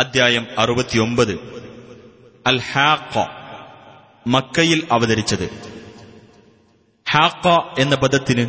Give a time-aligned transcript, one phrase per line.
[0.00, 1.38] അധ്യായം അറുപത്തിയൊമ്പത്.
[2.46, 3.24] അൽ ഹാഖ
[4.26, 5.48] മക്കയിൽ അവതരിച്ചത്.
[7.10, 8.48] ഹാക്ക എന്ന പദത്തിന്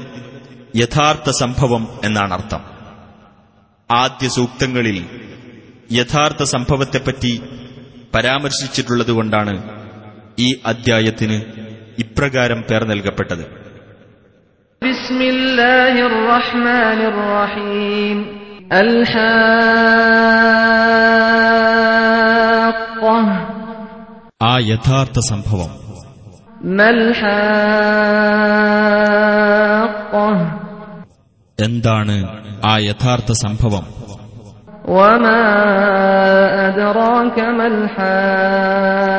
[0.76, 2.62] യഥാർത്ഥ സംഭവം എന്നാണ് അർത്ഥം
[3.92, 5.06] ആദ്യ സൂക്തങ്ങളിൽ
[5.92, 7.42] യഥാർത്ഥ സംഭവത്തെപ്പറ്റി
[8.16, 9.82] പരാമർശിച്ചിട്ടുള്ളതുകൊണ്ടാണ്
[10.40, 11.42] ഈ അദ്ധ്യായത്തിന്
[12.00, 13.62] ഇപ്രകാരം പേർ നൽകപ്പെട്ടത്.
[18.72, 19.28] അൽഹാ
[24.43, 25.71] ആ യഥാർത്ഥ സംഭവം
[26.77, 26.89] ما
[28.97, 30.29] الحاقة
[31.59, 32.17] എന്താണ്
[32.71, 33.85] ആ യഥാർത്ഥ സംഭവം
[34.97, 35.41] وما
[36.69, 37.67] أدراك ما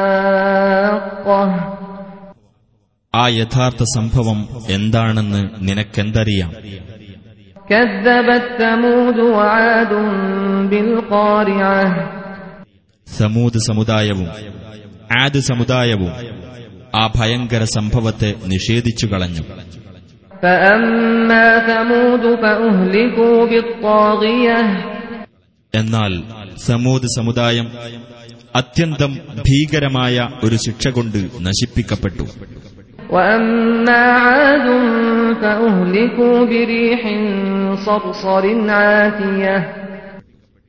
[0.07, 1.41] الحاقة
[3.13, 4.39] ആ യഥാർത്ഥ സംഭവം
[4.77, 6.51] എന്താണെന്ന് നിനക്കെന്തറിയാം
[7.67, 9.93] كذبت ثمود وعاد
[10.71, 11.83] بالقارعة
[13.06, 14.28] സമൂത് സമുദായവും
[15.20, 16.12] ആദ് സമുദായവും
[16.94, 19.42] ആ ഭയങ്കര സംഭവത്തെ നിഷേധിച്ചു കളഞ്ഞു.
[25.74, 26.22] എന്നാൽ
[26.56, 27.72] സമൂത് സമുദായം
[28.56, 32.22] അത്യന്തം ഭീകരമായ ഒരു ശിക്ഷ കൊണ്ട് നശിപ്പിക്കപ്പെട്ടു.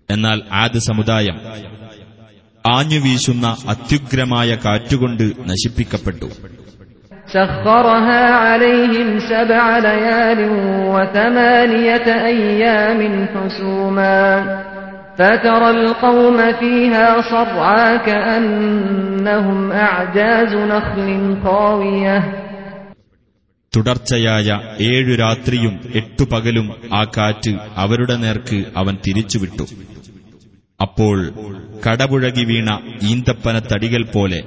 [0.10, 1.64] എന്നാൽ ആദ് സമുദായം
[2.65, 6.29] ആഞ്ഞുവീശുന്ന അത്യുഗ്രമായ കാറ്റുകൊണ്ട് നശിപ്പിക്കപ്പെട്ടു
[7.29, 10.41] سخرها عليهم سبع ليال
[10.95, 13.01] وثمانية أيام
[13.33, 14.21] حسوما
[15.19, 21.09] فترى القوم فيها صرعى كأنهم أعجاز نخل
[21.45, 22.17] خاوية
[23.73, 24.49] തുടർച്ചയായ
[24.89, 29.65] ഏഴു രാത്രിയും എട്ടു പകലും ആ കാറ്റ് അവരുടെ നേർക്ക് അവൻ തിരിച്ചുവിട്ടു
[30.83, 31.17] അപ്പോൾ
[31.85, 32.69] കടപുഴകി വീണ
[33.11, 34.41] ഈന്തപ്പനത്തടികൾ പോലെ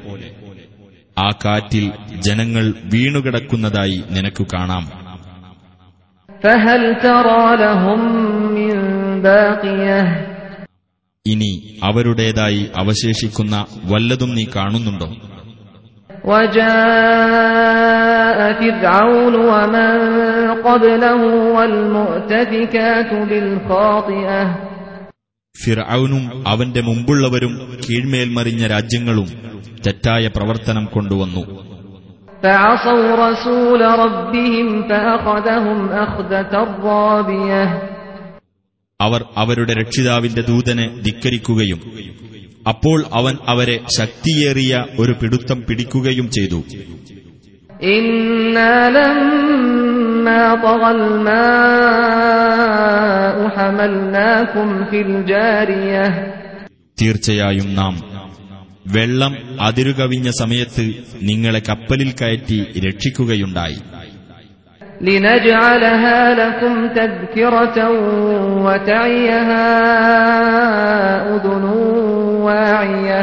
[1.17, 1.85] ആ കാറ്റിൽ
[2.27, 4.85] ജനങ്ങൾ വീണുകിടക്കുന്നതായി നിനക്കു കാണാം
[6.41, 7.99] فهل ترى لهم
[8.57, 8.75] من
[9.23, 10.01] باقية
[11.25, 11.51] ഇനി
[11.83, 13.55] അവരുടേതായി അവശേഷിക്കുന്ന
[13.91, 15.09] വല്ലതും നീ കാണുന്നുണ്ടോ
[16.23, 18.39] وجاء
[25.64, 29.26] ഫിർഔനും അവന്റെ മുമ്പുള്ളവരും കീഴ്മേൽമറിഞ്ഞ രാജ്യങ്ങളും
[29.86, 31.66] തെറ്റായ പ്രവർത്തനം കൊണ്ടുവന്നു.
[39.00, 41.80] അവർ അവരുടെ രക്ഷിതാവിന്റെ ദൂതനെ ധിക്കരിക്കുകയും
[42.68, 46.64] അപ്പോൾ അവൻ അവരെ ശക്തിയേറിയ ഒരു പിടുത്തം പിടിക്കുകയും ചെയ്തു.
[50.25, 50.91] لما طغى
[52.11, 52.57] الماء
[53.49, 56.05] حملناكم في الجارية
[56.97, 57.93] തീർച്ചയായും നാം
[58.95, 59.33] വെള്ളം
[59.67, 60.83] അതിരുകവിഞ്ഞ സമയത്ത്
[61.29, 63.79] നിങ്ങളെ കപ്പലിൽ കയറ്റി രക്ഷിക്കുകയുണ്ടായി
[65.01, 67.77] لنجعلها لكم تذكرة
[68.65, 69.67] وتعيها
[71.35, 71.63] أذن
[72.47, 73.21] واعية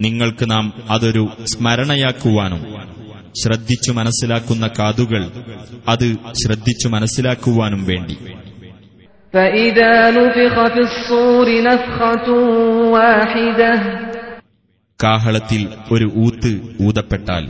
[0.00, 1.22] നിങ്ങൾക്ക് നാം അതൊരു
[1.52, 2.62] സ്മരണയാക്കുവാനും
[3.37, 5.31] ശ്രദ്ധിച്ചു മനസ്സിലാക്കുന്ന കാതുകൾ
[5.87, 8.17] അത് ശ്രദ്ധിച്ചു മനസ്സിലാക്കുവാനും വേണ്ടി.
[15.03, 17.49] കാഹളത്തിൽ ഒരു ഊത്ത് ഊതപ്പെട്ടാൽ.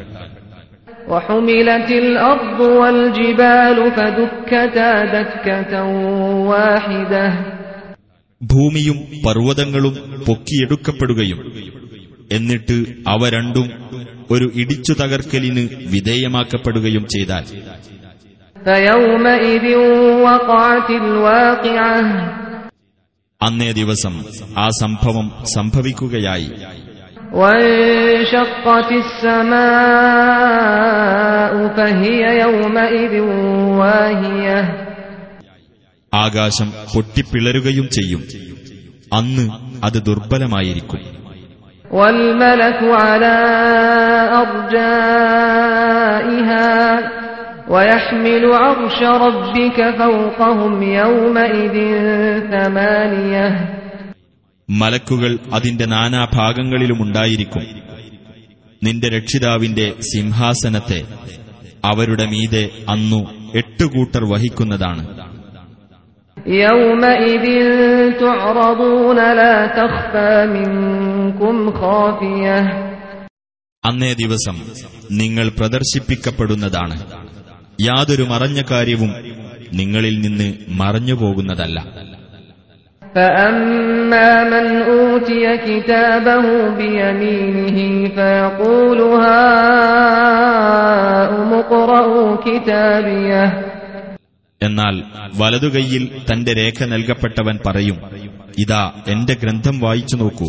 [8.43, 11.53] ഭൂമിയും പർവതങ്ങളും പൊക്കിയെടുക്കപ്പെടുകയും
[12.31, 13.89] എന്നിട്ട് അവ രണ്ടും
[14.31, 17.43] ഒരു ഇടിച്ചു തകർക്കലിന് വിധേയമാക്കപ്പെടുകയും ചെയ്താൽ.
[23.41, 24.23] അന്നേ ദിവസം
[24.57, 26.51] ആ സംഭവം സംഭവിക്കുകയായി.
[36.13, 38.23] ആകാശം പൊട്ടിപ്പിളരുകയും ചെയ്യും.
[39.13, 39.49] അന്ന്
[39.85, 41.28] അത് ദുർബലമായിരിക്കും.
[41.90, 43.36] والملك على
[45.64, 46.70] أرجائها
[47.68, 51.76] ويحمل عرش ربك فوقهم يومئذ
[52.52, 53.46] ثمانية
[54.68, 57.64] മലക്കുകൾ അതിന്റെ നാനാഭാഗങ്ങളിലുമുണ്ടായിരിക്കും
[58.82, 61.00] നിന്റെ രക്ഷിതാവിന്റെ സിംഹാസനത്തെ
[61.84, 63.20] അവരുടെ മീതെ അന്നു
[63.60, 65.02] എട്ടുകൂട്ടർ വഹിക്കുന്നതാണ്
[66.62, 67.97] يومئذ تعرضون
[69.34, 72.58] لا تخفى منكم خافية
[73.84, 74.56] അന്നേ ദിവസം
[75.20, 76.94] നിങ്ങൾ പ്രദർശിപ്പിക്കപ്പെടുന്നതാണ്
[77.78, 79.10] യാതൊരു മറഞ്ഞ കാര്യവും
[79.72, 80.48] നിങ്ങളിൽ നിന്ന്
[80.80, 81.78] മറഞ്ഞുപോകുന്നതല്ല
[83.02, 87.78] فأما من أوتي كتابه بيمينه
[88.08, 88.98] فيقول
[90.54, 93.44] هاؤم اقرءوا كتابيه
[94.60, 94.96] എന്നാൽ
[95.40, 97.98] വലതുകൈയിൽ തന്റെ രേഖ നൽകപ്പെട്ടവൻ പറയും
[98.62, 98.82] ഇതാ
[99.12, 100.48] എന്റെ ഗ്രന്ഥം വായിച്ചു നോക്കൂ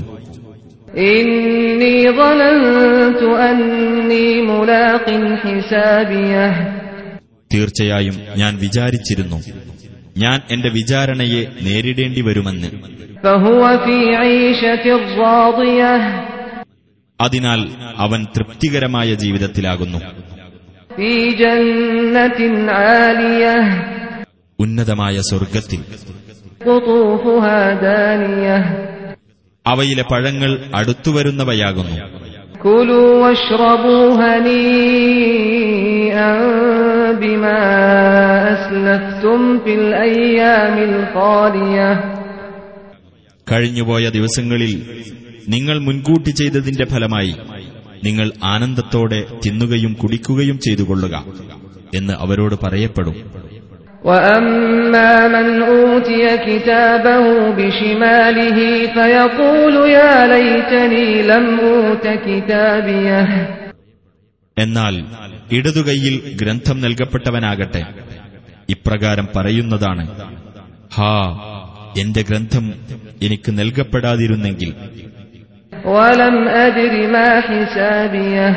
[1.12, 5.06] إني ظننت أني ملاق
[5.42, 6.46] حسابيه
[7.52, 9.40] തീർച്ചയായും ഞാൻ വിചാരിച്ചിരുന്നു
[10.18, 12.70] ഞാൻ എന്റെ വിചാരണയെ നേരിടേണ്ടി വരുമെന്ന്
[13.24, 14.86] فهو في عيشة
[15.20, 15.94] راضية
[17.20, 17.62] അതിനാൽ
[18.06, 20.00] അവൻ തൃപ്തികരമായ ജീവിതത്തിലാകുന്നു
[20.92, 22.40] في جنة
[22.80, 23.56] عالية
[24.61, 25.81] ഉന്നതമായ സ്വർഗത്തിൽ
[29.67, 32.21] അവയിലെ പഴങ്ങൾ അടുത്തുവരുന്നവയാകുന്നു.
[43.53, 45.03] കഴിഞ്ഞുപോയ ദിവസങ്ങളിൽ
[45.49, 47.35] നിങ്ങൾ മുൻകൂട്ടി ചെയ്തതിന്റെ ഫലമായി
[48.05, 51.25] നിങ്ങൾ ആനന്ദത്തോടെ തിന്നുകയും കുടിക്കുകയും ചെയ്തുകൊള്ളുക
[51.95, 53.41] എന്ന് അവരോട് പറയപ്പെടും.
[54.04, 63.24] وأما من أوتي كتابه بشماله فيقول يا ليتني لم أوت كتابيه
[64.58, 64.96] എന്നാൽ
[65.52, 67.82] ഇടതുകൈയിൽ ഗ്രന്ഥം നൽകപ്പെട്ടവനാകട്ടെ
[68.70, 70.04] ഇപ്രകാരം പറയുന്നതാണ്
[70.92, 71.14] ഹാ
[71.98, 72.66] എന്റെ ഗ്രന്ഥം
[73.22, 74.72] എനിക്ക് നൽകപ്പെടാതിരുന്നെങ്കിൽ
[75.94, 76.36] ولم
[76.66, 78.48] أدر ما حسابيه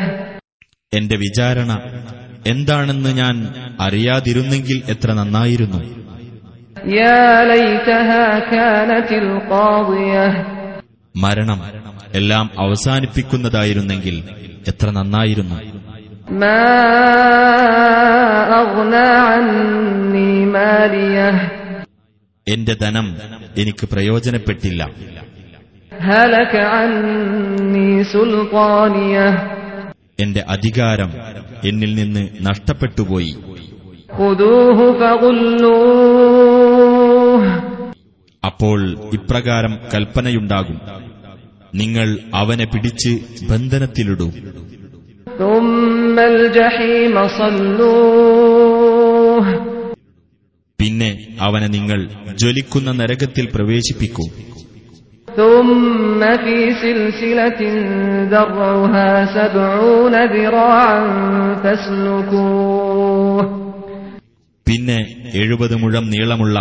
[0.92, 1.70] എന്റെ വിചാരണ
[2.46, 3.36] എന്താണെന്ന് ഞാൻ
[3.79, 6.03] അറിയാതിരുന്നെങ്കിൽ എത്ര നന്നായിരുന്നു.
[11.15, 11.61] മരണം
[12.13, 14.23] എല്ലാം അവസാനിപ്പിക്കുന്നതായിരുന്നെങ്കിൽ
[14.67, 15.83] എത്ര നന്നായിരുന്നു.
[22.49, 23.15] എന്റെ ധനം
[23.57, 24.89] എനിക്ക് പ്രയോജനപ്പെട്ടില്ല.
[30.19, 31.13] എന്റെ അധികാരം
[31.65, 33.37] എന്നിൽ നിന്ന് നഷ്ടപ്പെട്ടുപോയി.
[38.45, 40.81] അപ്പോൾ ഇപ്രകാരം കൽപ്പനയുണ്ടാകും.
[41.75, 43.19] നിങ്ങൾ അവനെ പിടിച്ച്
[43.49, 44.31] ബന്ധനത്തിലിടൂ.
[50.79, 54.29] പിന്നെ അവനെ നിങ്ങൾ ജ്വലിക്കുന്ന നരകത്തിൽ പ്രവേശിപ്പിക്കൂ
[63.53, 63.62] ൂ.
[64.67, 66.59] പിന്നെ എഴുപത് മുഴം നീളമുള്ള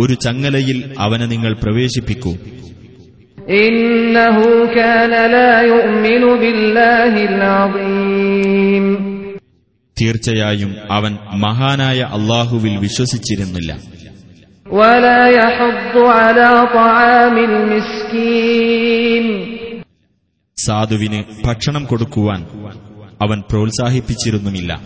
[0.00, 2.34] ഒരു ചങ്ങലയിൽ അവനെ നിങ്ങൾ പ്രവേശിപ്പിക്കൂ.
[10.00, 13.78] തീർച്ചയായും അവൻ മഹാനായ അള്ളാഹുവിൽ വിശ്വസിച്ചിരുന്നില്ല.
[20.56, 22.42] സാധുവിന് ഭക്ഷണം കൊടുക്കുവാൻ
[23.22, 24.82] അവൻ പ്രോത്സാഹിപ്പിച്ചിരുന്നുമില്ല.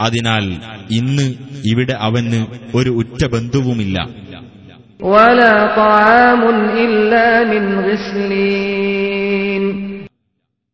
[0.00, 0.52] അതിനാൽ
[0.90, 4.08] ഇന്ന് ഇവിടെ അവന് ഒരു ഉറ്റ ബന്ധുവുമില്ല.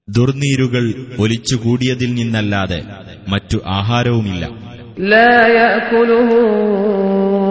[0.08, 2.82] ദുർനീരുകൾ ഒലിച്ചുകൂടിയതിൽ നിന്നല്ലാതെ
[3.28, 4.66] മറ്റു ആഹാരവുമില്ല.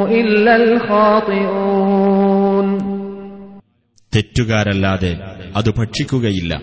[0.09, 0.79] ഇല്ലൽ
[4.15, 5.17] തെറ്റുകാരല്ലാതെ
[5.55, 6.61] അത് ഭക്ഷിക്കുകയില്ല.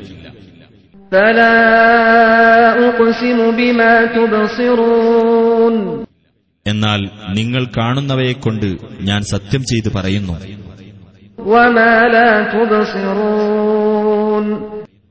[6.66, 10.32] എന്നാൽ നിങ്ങൾ കാണുന്നവയെക്കൊണ്ട് ഞാൻ സത്യം ചെയ്തു പറയുന്നു.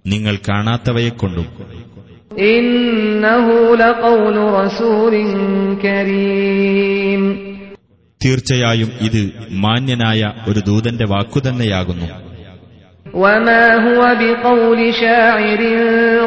[0.07, 1.71] നിങ്ങൾ കാണാത്തവയെക്കൊണ്ടും
[8.25, 12.30] തീർച്ചയായും ഇത് മാന്യനായ ഒരു ദൂതന്റെ വാക്കുതന്നെയാകുന്നു.
[13.14, 15.60] وما هو بقول شاعر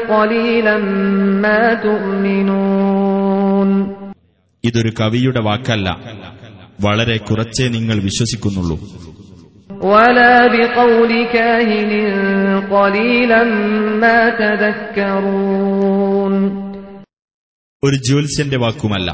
[0.09, 0.77] قليلا
[1.43, 3.69] ما تؤمنون
[4.63, 5.87] ഇതൊരു കവിയുടെ വാക്കല്ല
[6.85, 8.77] വളരെ കുറച്ചേ നിങ്ങൾ വിശ്വസിക്കുന്നുള്ളൂ
[9.85, 11.91] ولا بقول كاهن
[12.73, 13.41] قليلا
[14.03, 16.33] ما تذكرون
[17.83, 19.09] ഒരു ജ്യോത്സ്യന്റെ വാക്കുമല്ല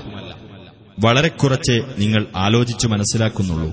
[0.97, 3.69] വളരെ കുറച്ചേ നിങ്ങൾ ആലോചിച്ചു മനസ്സിലാക്കുന്നുള്ളൂ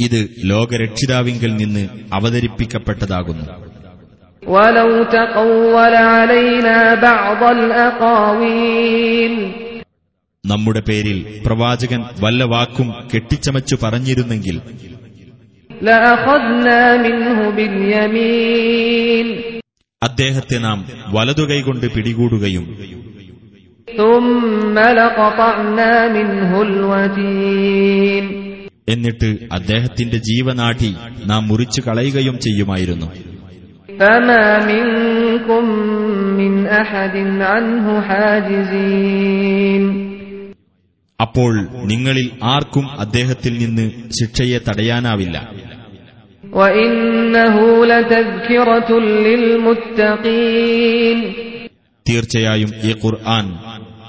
[0.00, 3.74] ഇത് ലോകരക്ഷിതാവിങ്കിൽ നിന്ന് അവതരിപ്പിക്കപ്പെട്ടതാകുന്നു.
[10.46, 14.60] നമ്മുടെ പേരിൽ പ്രവാചകൻ വല്ല വാക്കും കെട്ടിച്ചമച്ചു പറഞ്ഞിരുന്നെങ്കിൽ
[20.02, 22.94] അദ്ദേഹത്തെ നാം വലതുകൈകൊണ്ട് പിടികൂടുകയും
[28.88, 30.94] എന്നിട്ട് അദ്ദേഹത്തിന്റെ ജീവനാഠി
[31.26, 33.06] നാം മുറിച്ചു കളയുകയും ചെയ്യുമായിരുന്നു.
[41.20, 45.50] അപ്പോൾ നിങ്ങളിൽ ആർക്കും അദ്ദേഹത്തിൽ നിന്ന് ശിക്ഷയെ തടയാനാവില്ല.
[52.08, 53.46] തീർച്ചയായും ഈ ഖുർആൻ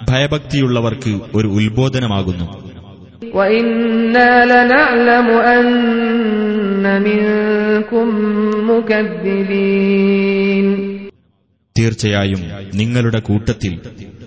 [0.10, 2.66] ഭയഭക്തിയുള്ളവർക്ക് ഒരു ഉത്ബോധനമാകുന്നു.
[11.78, 12.40] തീർച്ചയായും
[12.76, 13.80] നിങ്ങളുടെ കൂട്ടത്തിൽ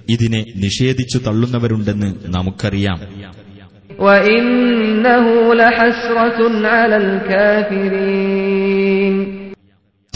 [0.09, 3.29] ഇതിനെ നിഷേധിച്ചു തള്ളുന്നവരുണ്ടെന്ന് നമുക്കറിയാം.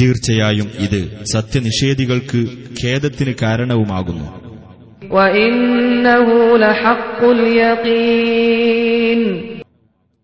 [0.00, 2.44] തീർച്ചയായും ഇത് സത്യനിഷേധികൾക്ക്
[2.84, 4.41] ഖേദത്തിന് കാരണവുമാകുന്നു.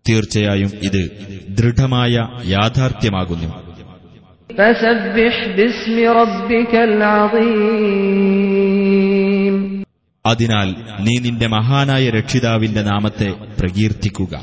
[0.09, 1.11] തീർച്ചയായും ഇത്
[1.49, 3.69] ദൃഢമായ യാഥാർത്ഥ്യമാകുന്നു.
[10.25, 14.41] അതിനാൽ നീ നിന്റെ മഹാനായ രക്ഷിതാവിന്റെ നാമത്തെ പ്രകീർത്തിക്കുക.